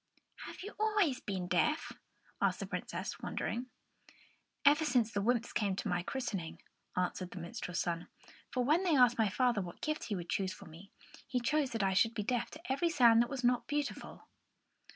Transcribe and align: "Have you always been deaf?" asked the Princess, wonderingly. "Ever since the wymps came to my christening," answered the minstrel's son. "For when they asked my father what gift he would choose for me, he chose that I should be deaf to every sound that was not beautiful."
"Have 0.47 0.63
you 0.63 0.73
always 0.79 1.19
been 1.21 1.45
deaf?" 1.47 1.91
asked 2.41 2.59
the 2.59 2.65
Princess, 2.65 3.19
wonderingly. 3.19 3.67
"Ever 4.65 4.83
since 4.83 5.11
the 5.13 5.21
wymps 5.21 5.53
came 5.53 5.75
to 5.75 5.87
my 5.87 6.01
christening," 6.01 6.59
answered 6.97 7.29
the 7.29 7.37
minstrel's 7.37 7.81
son. 7.81 8.07
"For 8.49 8.63
when 8.63 8.81
they 8.81 8.95
asked 8.95 9.19
my 9.19 9.29
father 9.29 9.61
what 9.61 9.79
gift 9.79 10.05
he 10.05 10.15
would 10.15 10.27
choose 10.31 10.53
for 10.53 10.65
me, 10.65 10.89
he 11.27 11.39
chose 11.39 11.69
that 11.73 11.83
I 11.83 11.93
should 11.93 12.15
be 12.15 12.23
deaf 12.23 12.49
to 12.49 12.71
every 12.71 12.89
sound 12.89 13.21
that 13.21 13.29
was 13.29 13.43
not 13.43 13.67
beautiful." 13.67 14.27